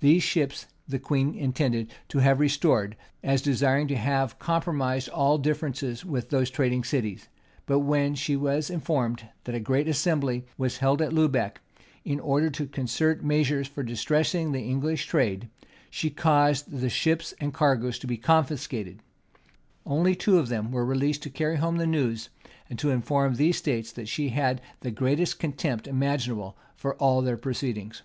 [0.00, 6.04] These ships the queen intended to have restored, as desiring to have compromised all differences
[6.04, 7.28] with those trading cities;
[7.64, 11.60] but when she was informed, that a general assembly was held at Lubec,
[12.04, 15.48] in order to concert measures for distressing the English trade,
[15.90, 18.98] she caused the ships and cargoes to be confiscated:
[19.84, 22.30] only two of them were released to carry home the news,
[22.68, 27.36] and to inform these states, that she had the greatest contempt imaginable for all their
[27.36, 28.02] proceedings.